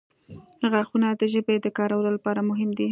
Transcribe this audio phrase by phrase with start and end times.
[0.71, 2.79] •غاښونه د ژبې د کارولو لپاره مهم دي.